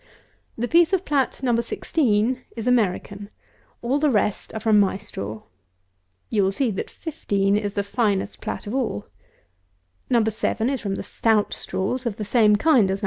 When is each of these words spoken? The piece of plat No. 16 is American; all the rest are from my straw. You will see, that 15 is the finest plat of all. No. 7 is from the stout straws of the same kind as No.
The 0.57 0.67
piece 0.67 0.93
of 0.93 1.05
plat 1.05 1.43
No. 1.43 1.55
16 1.55 2.41
is 2.55 2.65
American; 2.65 3.29
all 3.83 3.99
the 3.99 4.09
rest 4.09 4.51
are 4.55 4.59
from 4.59 4.79
my 4.79 4.97
straw. 4.97 5.43
You 6.31 6.41
will 6.41 6.51
see, 6.51 6.71
that 6.71 6.89
15 6.89 7.55
is 7.55 7.75
the 7.75 7.83
finest 7.83 8.41
plat 8.41 8.65
of 8.65 8.73
all. 8.73 9.05
No. 10.09 10.23
7 10.23 10.71
is 10.71 10.81
from 10.81 10.95
the 10.95 11.03
stout 11.03 11.53
straws 11.53 12.07
of 12.07 12.17
the 12.17 12.25
same 12.25 12.55
kind 12.55 12.89
as 12.89 12.99
No. 12.99 12.99